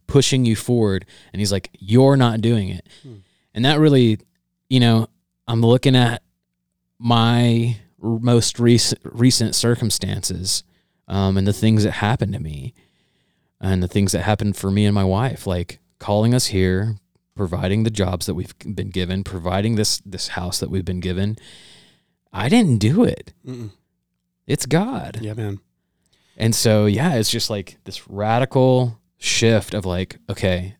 pushing 0.07 0.43
you 0.43 0.55
forward. 0.55 1.05
And 1.31 1.39
he's 1.39 1.51
like, 1.51 1.69
You're 1.79 2.17
not 2.17 2.41
doing 2.41 2.69
it. 2.69 2.87
Hmm. 3.03 3.17
And 3.53 3.63
that 3.65 3.79
really, 3.79 4.17
you 4.69 4.79
know, 4.79 5.07
I'm 5.47 5.61
looking 5.61 5.95
at 5.95 6.23
my 6.97 7.77
most 7.99 8.59
recent, 8.59 8.99
recent 9.03 9.53
circumstances 9.53 10.63
um, 11.07 11.37
and 11.37 11.45
the 11.45 11.53
things 11.53 11.83
that 11.83 11.91
happened 11.91 12.33
to 12.33 12.39
me 12.39 12.73
and 13.61 13.83
the 13.83 13.87
things 13.87 14.13
that 14.13 14.21
happened 14.23 14.57
for 14.57 14.71
me 14.71 14.85
and 14.85 14.95
my 14.95 15.03
wife, 15.03 15.45
like 15.45 15.79
calling 15.99 16.33
us 16.33 16.47
here, 16.47 16.97
providing 17.35 17.83
the 17.83 17.91
jobs 17.91 18.25
that 18.25 18.33
we've 18.33 18.57
been 18.59 18.89
given, 18.89 19.23
providing 19.23 19.75
this 19.75 19.99
this 19.99 20.29
house 20.29 20.59
that 20.59 20.71
we've 20.71 20.85
been 20.85 20.99
given. 20.99 21.37
I 22.33 22.49
didn't 22.49 22.79
do 22.79 23.03
it. 23.03 23.31
Mm-mm. 23.45 23.71
It's 24.47 24.65
God. 24.65 25.19
Yeah, 25.21 25.33
man. 25.33 25.59
And 26.35 26.53
so 26.55 26.85
yeah, 26.87 27.13
it's 27.15 27.29
just 27.29 27.49
like 27.49 27.77
this 27.83 28.07
radical 28.09 28.99
shift 29.17 29.73
of 29.73 29.85
like, 29.85 30.17
okay, 30.29 30.75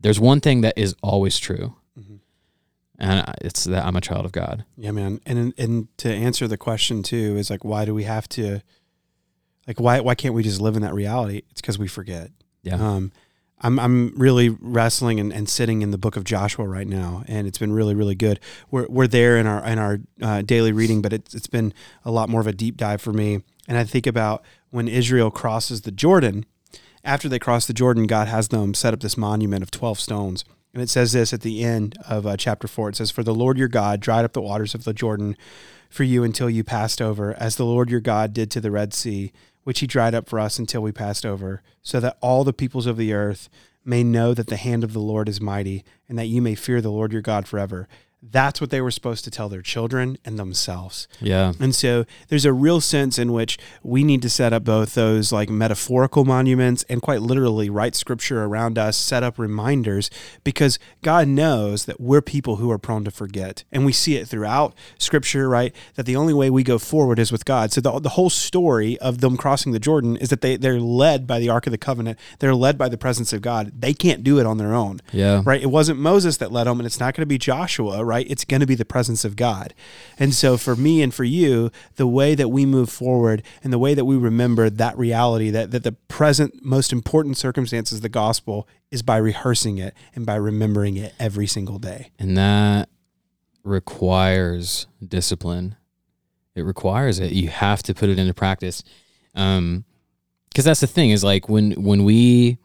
there's 0.00 0.20
one 0.20 0.40
thing 0.40 0.60
that 0.62 0.74
is 0.78 0.94
always 1.02 1.38
true. 1.38 1.74
Mhm. 1.98 2.20
And 2.98 3.34
it's 3.40 3.64
that 3.64 3.84
I'm 3.84 3.96
a 3.96 4.00
child 4.00 4.24
of 4.24 4.32
God. 4.32 4.64
Yeah, 4.76 4.92
man. 4.92 5.20
And 5.26 5.52
and 5.58 5.88
to 5.98 6.08
answer 6.12 6.46
the 6.46 6.56
question 6.56 7.02
too 7.02 7.36
is 7.36 7.50
like, 7.50 7.64
why 7.64 7.84
do 7.84 7.92
we 7.94 8.04
have 8.04 8.28
to? 8.30 8.62
Like, 9.66 9.80
why 9.80 10.00
why 10.00 10.14
can't 10.14 10.34
we 10.34 10.42
just 10.42 10.60
live 10.60 10.76
in 10.76 10.82
that 10.82 10.94
reality? 10.94 11.42
It's 11.50 11.60
because 11.60 11.78
we 11.78 11.88
forget. 11.88 12.30
Yeah. 12.62 12.76
Um, 12.76 13.12
I'm 13.64 13.80
I'm 13.80 14.12
really 14.14 14.50
wrestling 14.50 15.18
and, 15.18 15.32
and 15.32 15.48
sitting 15.48 15.80
in 15.80 15.90
the 15.90 15.96
book 15.96 16.16
of 16.16 16.24
Joshua 16.24 16.68
right 16.68 16.86
now, 16.86 17.24
and 17.26 17.46
it's 17.46 17.56
been 17.56 17.72
really 17.72 17.94
really 17.94 18.14
good. 18.14 18.38
We're 18.70 18.86
we're 18.88 19.06
there 19.06 19.38
in 19.38 19.46
our 19.46 19.64
in 19.64 19.78
our 19.78 19.98
uh, 20.20 20.42
daily 20.42 20.70
reading, 20.70 21.00
but 21.00 21.14
it's 21.14 21.34
it's 21.34 21.46
been 21.46 21.72
a 22.04 22.10
lot 22.10 22.28
more 22.28 22.42
of 22.42 22.46
a 22.46 22.52
deep 22.52 22.76
dive 22.76 23.00
for 23.00 23.12
me. 23.12 23.40
And 23.66 23.78
I 23.78 23.84
think 23.84 24.06
about 24.06 24.44
when 24.70 24.86
Israel 24.86 25.30
crosses 25.30 25.80
the 25.80 25.90
Jordan. 25.90 26.44
After 27.02 27.28
they 27.28 27.38
cross 27.38 27.66
the 27.66 27.72
Jordan, 27.72 28.06
God 28.06 28.28
has 28.28 28.48
them 28.48 28.74
set 28.74 28.92
up 28.92 29.00
this 29.00 29.16
monument 29.16 29.62
of 29.62 29.70
twelve 29.70 29.98
stones, 29.98 30.44
and 30.74 30.82
it 30.82 30.90
says 30.90 31.12
this 31.12 31.32
at 31.32 31.40
the 31.40 31.64
end 31.64 31.96
of 32.06 32.26
uh, 32.26 32.36
chapter 32.36 32.68
four. 32.68 32.90
It 32.90 32.96
says, 32.96 33.10
"For 33.10 33.22
the 33.22 33.34
Lord 33.34 33.56
your 33.56 33.68
God 33.68 34.00
dried 34.00 34.26
up 34.26 34.34
the 34.34 34.42
waters 34.42 34.74
of 34.74 34.84
the 34.84 34.92
Jordan 34.92 35.38
for 35.88 36.04
you 36.04 36.22
until 36.22 36.50
you 36.50 36.64
passed 36.64 37.00
over, 37.00 37.34
as 37.34 37.56
the 37.56 37.64
Lord 37.64 37.88
your 37.88 38.00
God 38.00 38.34
did 38.34 38.50
to 38.50 38.60
the 38.60 38.70
Red 38.70 38.92
Sea." 38.92 39.32
Which 39.64 39.80
he 39.80 39.86
dried 39.86 40.14
up 40.14 40.28
for 40.28 40.38
us 40.38 40.58
until 40.58 40.82
we 40.82 40.92
passed 40.92 41.26
over, 41.26 41.62
so 41.82 42.00
that 42.00 42.16
all 42.20 42.44
the 42.44 42.52
peoples 42.52 42.86
of 42.86 42.96
the 42.96 43.12
earth 43.12 43.48
may 43.84 44.02
know 44.02 44.32
that 44.32 44.46
the 44.46 44.56
hand 44.56 44.84
of 44.84 44.92
the 44.92 45.00
Lord 45.00 45.28
is 45.28 45.40
mighty, 45.40 45.84
and 46.08 46.18
that 46.18 46.26
you 46.26 46.40
may 46.40 46.54
fear 46.54 46.80
the 46.80 46.90
Lord 46.90 47.12
your 47.12 47.20
God 47.20 47.46
forever. 47.46 47.88
That's 48.30 48.60
what 48.60 48.70
they 48.70 48.80
were 48.80 48.90
supposed 48.90 49.24
to 49.24 49.30
tell 49.30 49.48
their 49.48 49.62
children 49.62 50.18
and 50.24 50.38
themselves. 50.38 51.06
Yeah. 51.20 51.52
And 51.60 51.74
so 51.74 52.04
there's 52.28 52.44
a 52.44 52.52
real 52.52 52.80
sense 52.80 53.18
in 53.18 53.32
which 53.32 53.58
we 53.82 54.02
need 54.02 54.22
to 54.22 54.30
set 54.30 54.52
up 54.52 54.64
both 54.64 54.94
those 54.94 55.30
like 55.30 55.50
metaphorical 55.50 56.24
monuments 56.24 56.84
and 56.88 57.02
quite 57.02 57.20
literally 57.22 57.68
write 57.68 57.94
scripture 57.94 58.42
around 58.44 58.78
us, 58.78 58.96
set 58.96 59.22
up 59.22 59.38
reminders 59.38 60.10
because 60.42 60.78
God 61.02 61.28
knows 61.28 61.84
that 61.84 62.00
we're 62.00 62.22
people 62.22 62.56
who 62.56 62.70
are 62.70 62.78
prone 62.78 63.04
to 63.04 63.10
forget. 63.10 63.64
And 63.70 63.84
we 63.84 63.92
see 63.92 64.16
it 64.16 64.26
throughout 64.26 64.74
scripture, 64.98 65.48
right? 65.48 65.74
That 65.96 66.06
the 66.06 66.16
only 66.16 66.32
way 66.34 66.48
we 66.50 66.62
go 66.62 66.78
forward 66.78 67.18
is 67.18 67.30
with 67.30 67.44
God. 67.44 67.72
So 67.72 67.80
the, 67.80 68.00
the 68.00 68.10
whole 68.10 68.30
story 68.30 68.98
of 69.00 69.20
them 69.20 69.36
crossing 69.36 69.72
the 69.72 69.78
Jordan 69.78 70.16
is 70.16 70.30
that 70.30 70.40
they, 70.40 70.56
they're 70.56 70.80
led 70.80 71.26
by 71.26 71.38
the 71.38 71.50
Ark 71.50 71.66
of 71.66 71.70
the 71.72 71.78
Covenant, 71.78 72.18
they're 72.38 72.54
led 72.54 72.78
by 72.78 72.88
the 72.88 72.98
presence 72.98 73.32
of 73.32 73.42
God. 73.42 73.72
They 73.78 73.92
can't 73.92 74.24
do 74.24 74.38
it 74.38 74.46
on 74.46 74.56
their 74.58 74.72
own 74.72 75.00
Yeah. 75.12 75.42
right? 75.44 75.60
It 75.60 75.70
wasn't 75.70 75.98
Moses 75.98 76.38
that 76.38 76.50
led 76.50 76.64
them, 76.66 76.80
and 76.80 76.86
it's 76.86 76.98
not 76.98 77.14
going 77.14 77.22
to 77.22 77.26
be 77.26 77.38
Joshua, 77.38 78.04
right? 78.04 78.13
It's 78.20 78.44
going 78.44 78.60
to 78.60 78.66
be 78.66 78.74
the 78.74 78.84
presence 78.84 79.24
of 79.24 79.36
God. 79.36 79.74
And 80.18 80.34
so, 80.34 80.56
for 80.56 80.76
me 80.76 81.02
and 81.02 81.12
for 81.12 81.24
you, 81.24 81.70
the 81.96 82.06
way 82.06 82.34
that 82.34 82.48
we 82.48 82.66
move 82.66 82.90
forward 82.90 83.42
and 83.62 83.72
the 83.72 83.78
way 83.78 83.94
that 83.94 84.04
we 84.04 84.16
remember 84.16 84.70
that 84.70 84.96
reality, 84.98 85.50
that, 85.50 85.70
that 85.70 85.84
the 85.84 85.92
present 85.92 86.64
most 86.64 86.92
important 86.92 87.36
circumstances 87.36 87.98
of 87.98 88.02
the 88.02 88.08
gospel 88.08 88.68
is 88.90 89.02
by 89.02 89.16
rehearsing 89.16 89.78
it 89.78 89.94
and 90.14 90.24
by 90.24 90.36
remembering 90.36 90.96
it 90.96 91.14
every 91.18 91.46
single 91.46 91.78
day. 91.78 92.10
And 92.18 92.36
that 92.36 92.88
requires 93.64 94.86
discipline. 95.06 95.76
It 96.54 96.62
requires 96.62 97.18
it. 97.18 97.32
You 97.32 97.48
have 97.48 97.82
to 97.84 97.94
put 97.94 98.08
it 98.08 98.18
into 98.18 98.34
practice. 98.34 98.84
Um, 99.34 99.84
because 100.48 100.64
that's 100.64 100.80
the 100.80 100.86
thing 100.86 101.10
is 101.10 101.24
like 101.24 101.48
when 101.48 101.72
when 101.72 102.04
we, 102.04 102.58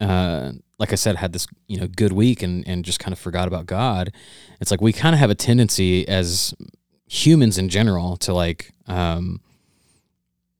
uh, 0.00 0.52
like 0.82 0.92
I 0.92 0.96
said, 0.96 1.16
had 1.16 1.32
this 1.32 1.46
you 1.68 1.78
know 1.80 1.86
good 1.86 2.12
week 2.12 2.42
and 2.42 2.66
and 2.68 2.84
just 2.84 2.98
kind 2.98 3.12
of 3.12 3.18
forgot 3.18 3.46
about 3.48 3.66
God. 3.66 4.12
It's 4.60 4.70
like 4.72 4.80
we 4.80 4.92
kind 4.92 5.14
of 5.14 5.20
have 5.20 5.30
a 5.30 5.34
tendency 5.34 6.06
as 6.08 6.54
humans 7.06 7.56
in 7.58 7.68
general 7.68 8.16
to 8.16 8.32
like 8.34 8.72
um 8.86 9.40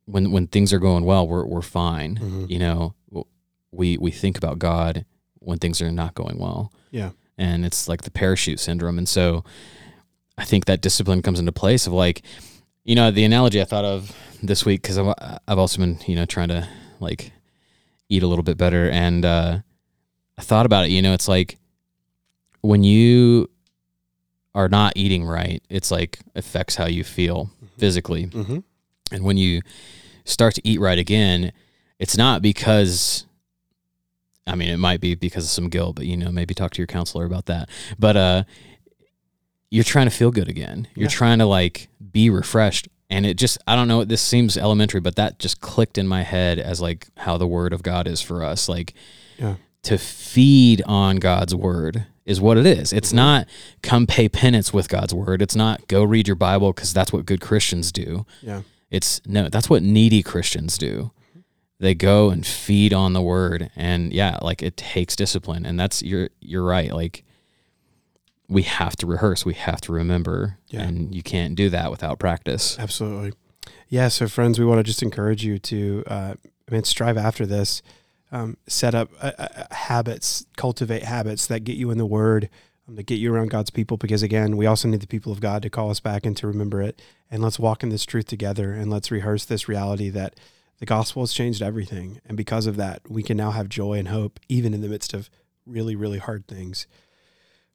when 0.07 0.31
when 0.33 0.47
things 0.47 0.73
are 0.73 0.79
going 0.79 1.05
well 1.05 1.27
we're 1.27 1.47
we're 1.47 1.63
fine 1.63 2.17
Mhm. 2.19 2.51
you 2.51 2.59
know 2.59 2.95
we 3.71 3.97
we 3.99 4.11
think 4.11 4.37
about 4.37 4.59
God 4.59 5.05
when 5.39 5.59
things 5.59 5.81
are 5.81 5.91
not 5.91 6.15
going 6.15 6.39
well 6.39 6.73
Yeah. 6.91 7.11
and 7.39 7.65
it's 7.65 7.89
like 7.89 8.03
the 8.03 8.11
parachute 8.11 8.61
syndrome 8.61 8.99
and 8.99 9.09
so 9.09 9.45
i 10.39 10.45
think 10.45 10.67
that 10.67 10.81
discipline 10.83 11.23
comes 11.23 11.39
into 11.41 11.53
place 11.53 11.87
of 11.87 11.93
like 11.95 12.23
you 12.85 12.95
know 12.95 13.11
the 13.11 13.25
analogy 13.25 13.61
i 13.61 13.65
thought 13.65 13.85
of 13.85 14.15
this 14.43 14.65
week 14.67 14.83
because 14.83 14.99
I've, 14.99 15.15
I've 15.49 15.59
also 15.59 15.79
been 15.79 15.99
you 16.07 16.17
know 16.17 16.27
trying 16.27 16.49
to 16.49 16.69
like 17.01 17.33
eat 18.09 18.23
a 18.23 18.27
little 18.27 18.45
bit 18.45 18.57
better 18.59 18.91
and 18.91 19.25
uh 19.25 19.59
i 20.43 20.45
thought 20.45 20.67
about 20.67 20.85
it 20.87 20.91
you 20.91 21.01
know 21.01 21.13
it's 21.15 21.29
like 21.29 21.57
when 22.63 22.83
you 22.85 23.49
are 24.55 24.69
not 24.69 24.93
eating 24.97 25.25
right 25.25 25.63
it's 25.71 25.91
like 25.91 26.19
affects 26.35 26.75
how 26.77 26.87
you 26.87 27.05
feel 27.05 27.51
physically 27.79 28.27
Mm-hmm. 28.27 28.59
and 29.13 29.25
when 29.25 29.37
you 29.37 29.63
start 30.25 30.55
to 30.55 30.63
eat 30.65 30.79
right 30.81 30.99
again, 30.99 31.51
it's 31.99 32.17
not 32.17 32.43
because 32.43 33.27
I 34.47 34.55
mean, 34.57 34.71
it 34.71 34.77
might 34.77 35.01
be 35.01 35.15
because 35.15 35.45
of 35.45 35.51
some 35.51 35.69
guilt, 35.69 35.97
but 35.97 36.07
you 36.07 36.17
know, 36.17 36.31
maybe 36.31 36.53
talk 36.55 36.73
to 36.73 36.79
your 36.79 36.87
counselor 36.87 37.25
about 37.25 37.47
that. 37.47 37.69
But 37.99 38.17
uh 38.17 38.43
you're 39.71 39.85
trying 39.85 40.07
to 40.07 40.15
feel 40.15 40.31
good 40.31 40.49
again. 40.49 40.87
You're 40.95 41.05
Yeah. 41.05 41.19
trying 41.23 41.39
to 41.39 41.47
like 41.47 41.89
be 42.13 42.29
refreshed. 42.31 42.89
And 43.11 43.25
it 43.27 43.35
just 43.37 43.59
I 43.67 43.75
don't 43.75 43.89
know, 43.89 44.05
this 44.05 44.23
seems 44.23 44.57
elementary, 44.57 45.01
but 45.01 45.17
that 45.17 45.39
just 45.41 45.61
clicked 45.61 45.99
in 45.99 46.07
my 46.07 46.23
head 46.23 46.59
as 46.61 46.81
like 46.81 47.09
how 47.17 47.37
the 47.39 47.47
word 47.49 47.73
of 47.73 47.83
God 47.83 48.07
is 48.07 48.21
for 48.21 48.45
us. 48.45 48.69
Like 48.69 48.95
Yeah. 49.39 49.57
To 49.83 49.99
feed 49.99 50.83
on 50.87 51.17
God's 51.17 51.55
word 51.55 52.07
is 52.25 52.41
what 52.41 52.57
it 52.57 52.67
is. 52.67 52.93
It's 52.93 53.13
not 53.13 53.49
come 53.83 54.07
pay 54.07 54.29
penance 54.29 54.73
with 54.73 54.89
God's 54.89 55.13
word. 55.13 55.43
It's 55.43 55.57
not 55.57 55.89
go 55.89 56.05
read 56.05 56.29
your 56.29 56.37
Bible 56.37 56.73
because 56.73 56.93
that's 56.93 57.13
what 57.13 57.27
good 57.27 57.41
Christians 57.41 57.91
do. 57.91 58.25
Yeah. 58.41 58.63
It's 58.91 59.21
no, 59.27 59.49
that's 59.49 59.69
what 59.69 59.83
needy 59.83 60.23
Christians 60.23 60.79
do. 60.79 61.11
They 61.81 61.95
go 61.95 62.31
and 62.31 62.47
feed 62.47 62.93
on 62.95 63.13
the 63.13 63.23
word 63.23 63.71
and 63.75 64.13
yeah, 64.13 64.39
like 64.41 64.63
it 64.63 64.77
takes 64.77 65.17
discipline 65.17 65.67
and 65.67 65.81
that's 65.81 66.01
you're 66.03 66.31
you're 66.41 66.63
right. 66.65 66.93
Like 66.93 67.25
we 68.49 68.63
have 68.63 68.95
to 68.97 69.07
rehearse, 69.07 69.45
we 69.45 69.55
have 69.55 69.81
to 69.81 69.93
remember 69.93 70.59
Yeah. 70.69 70.83
and 70.83 71.13
you 71.15 71.23
can't 71.23 71.55
do 71.57 71.71
that 71.71 71.91
without 71.91 72.19
practice. 72.21 72.79
Absolutely. 72.79 73.33
Yeah. 73.89 74.09
So, 74.09 74.29
friends, 74.29 74.59
we 74.61 74.65
want 74.65 74.79
to 74.79 74.83
just 74.85 75.03
encourage 75.03 75.45
you 75.45 75.59
to, 75.59 76.05
uh, 76.07 76.35
I 76.69 76.73
mean, 76.73 76.85
strive 76.85 77.17
after 77.19 77.47
this. 77.47 77.83
Um, 78.33 78.57
set 78.67 78.95
up 78.95 79.11
uh, 79.21 79.33
uh, 79.39 79.75
habits, 79.75 80.47
cultivate 80.57 81.03
habits 81.03 81.47
that 81.49 81.65
get 81.65 81.77
you 81.77 81.91
in 81.91 81.99
the 81.99 82.07
Word, 82.07 82.49
um, 82.89 82.97
to 82.97 83.03
get 83.03 83.19
you 83.19 83.33
around 83.33 83.51
God's 83.51 83.71
people 83.71 83.99
because, 83.99 84.23
again, 84.23 84.57
we 84.57 84.65
also 84.65 84.89
need 84.89 85.01
the 85.01 85.07
people 85.07 85.33
of 85.33 85.41
God 85.41 85.63
to 85.63 85.71
call 85.71 85.91
us 85.91 86.01
back 86.01 86.25
and 86.25 86.35
to 86.39 86.47
remember 86.47 86.81
it. 86.81 87.03
And 87.31 87.43
let's 87.43 87.59
walk 87.59 87.83
in 87.83 87.91
this 87.91 88.07
truth 88.07 88.27
together 88.27 88.73
and 88.73 88.91
let's 88.91 89.11
rehearse 89.11 89.45
this 89.45 89.69
reality 89.69 90.09
that 90.11 90.35
the 90.79 90.87
gospel 90.87 91.23
has 91.23 91.33
changed 91.33 91.63
everything. 91.63 92.21
And 92.25 92.37
because 92.37 92.67
of 92.67 92.77
that, 92.77 93.03
we 93.09 93.23
can 93.23 93.37
now 93.37 93.51
have 93.51 93.69
joy 93.69 93.99
and 93.99 94.09
hope, 94.09 94.41
even 94.49 94.73
in 94.75 94.81
the 94.81 94.89
midst 94.89 95.15
of 95.15 95.29
really, 95.67 95.95
really 95.95 96.19
hard 96.19 96.49
things. 96.49 96.87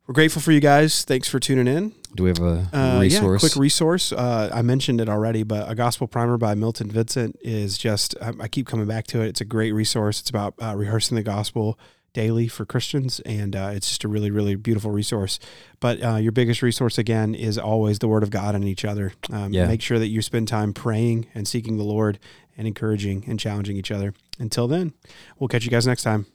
We're 0.08 0.14
grateful 0.14 0.42
for 0.42 0.54
you 0.54 0.62
guys. 0.62 1.04
Thanks 1.04 1.28
for 1.28 1.38
tuning 1.38 1.68
in. 1.68 1.94
Do 2.16 2.24
we 2.24 2.30
have 2.30 2.40
a 2.40 2.70
Uh, 2.72 3.00
resource? 3.02 3.44
Yeah, 3.44 3.50
quick 3.50 3.60
resource. 3.62 4.14
Uh, 4.14 4.50
I 4.54 4.62
mentioned 4.62 5.02
it 5.02 5.10
already, 5.10 5.44
but 5.44 5.70
a 5.70 5.76
gospel 5.76 6.08
primer 6.08 6.38
by 6.38 6.56
Milton 6.56 6.90
Vincent 6.90 7.38
is 7.42 7.78
just. 7.78 8.16
I, 8.22 8.32
I 8.40 8.48
keep 8.48 8.68
coming 8.68 8.88
back 8.88 9.06
to 9.08 9.22
it. 9.22 9.28
It's 9.28 9.42
a 9.42 9.46
great 9.46 9.74
resource. 9.74 10.22
It's 10.22 10.30
about 10.30 10.54
uh, 10.64 10.76
rehearsing 10.78 11.16
the 11.16 11.24
gospel 11.24 11.78
daily 12.14 12.48
for 12.48 12.66
Christians, 12.66 13.20
and 13.26 13.54
uh, 13.54 13.72
it's 13.74 13.90
just 13.90 14.06
a 14.06 14.08
really, 14.08 14.32
really 14.32 14.56
beautiful 14.56 14.92
resource. 14.92 15.40
But 15.82 16.02
uh, 16.02 16.16
your 16.16 16.32
biggest 16.32 16.62
resource 16.62 16.98
again 16.98 17.36
is 17.36 17.58
always 17.58 18.00
the 18.00 18.08
Word 18.08 18.24
of 18.24 18.30
God 18.30 18.56
and 18.56 18.64
each 18.64 18.86
other. 18.86 19.12
Um, 19.30 19.52
Yeah. 19.54 19.68
Make 19.68 19.82
sure 19.82 20.00
that 20.00 20.08
you 20.08 20.22
spend 20.22 20.48
time 20.48 20.74
praying 20.74 21.28
and 21.36 21.46
seeking 21.46 21.76
the 21.76 21.84
Lord 21.84 22.18
and 22.58 22.66
encouraging 22.66 23.26
and 23.28 23.38
challenging 23.38 23.76
each 23.76 23.92
other. 23.92 24.14
Until 24.40 24.70
then, 24.70 24.94
we'll 25.38 25.50
catch 25.50 25.66
you 25.66 25.70
guys 25.70 25.86
next 25.86 26.04
time. 26.04 26.28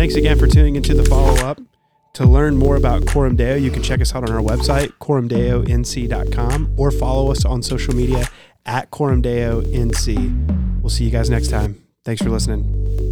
Thanks 0.00 0.14
again 0.14 0.38
for 0.38 0.46
tuning 0.46 0.76
into 0.76 0.94
the 0.94 1.04
follow 1.04 1.34
up. 1.46 1.60
To 2.14 2.24
learn 2.24 2.56
more 2.56 2.76
about 2.76 3.06
Coram 3.06 3.36
Deo, 3.36 3.56
you 3.56 3.70
can 3.70 3.82
check 3.82 4.00
us 4.00 4.14
out 4.14 4.26
on 4.26 4.34
our 4.34 4.40
website, 4.40 4.92
coramdeonc.com, 4.98 6.74
or 6.78 6.90
follow 6.90 7.30
us 7.30 7.44
on 7.44 7.62
social 7.62 7.94
media 7.94 8.26
at 8.64 8.90
Coram 8.90 9.20
NC. 9.20 10.80
We'll 10.80 10.88
see 10.88 11.04
you 11.04 11.10
guys 11.10 11.28
next 11.28 11.48
time. 11.48 11.84
Thanks 12.02 12.22
for 12.22 12.30
listening. 12.30 13.09